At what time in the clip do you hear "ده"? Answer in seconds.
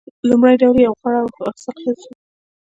2.15-2.15